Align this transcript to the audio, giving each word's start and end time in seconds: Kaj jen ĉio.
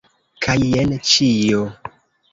Kaj 0.45 0.55
jen 0.71 0.97
ĉio. 1.11 1.61